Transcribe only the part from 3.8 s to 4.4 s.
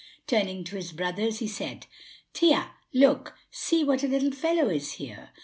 what a little